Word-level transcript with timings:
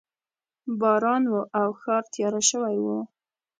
باران 0.79 1.23
و 1.31 1.35
او 1.59 1.69
ښار 1.81 2.03
تیاره 2.13 2.41
شوی 2.49 2.75
و 2.81 2.85